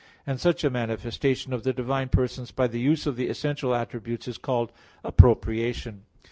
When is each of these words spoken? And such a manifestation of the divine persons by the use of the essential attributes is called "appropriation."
And 0.25 0.39
such 0.39 0.63
a 0.63 0.71
manifestation 0.71 1.53
of 1.53 1.61
the 1.61 1.73
divine 1.73 2.09
persons 2.09 2.49
by 2.49 2.65
the 2.65 2.79
use 2.79 3.05
of 3.05 3.17
the 3.17 3.27
essential 3.27 3.75
attributes 3.75 4.27
is 4.27 4.39
called 4.39 4.71
"appropriation." 5.03 6.05